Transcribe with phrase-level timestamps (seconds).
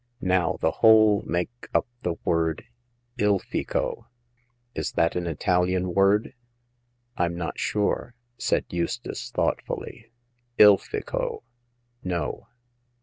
[0.19, 4.05] "Now, the whole make up the word * Ilfico.'
[4.73, 6.33] Is that an Italian word?
[6.73, 10.11] *' "Fm not sure," said Eustace, thoughtfully.
[10.43, 11.43] "* Ilfico.'
[12.03, 12.47] No."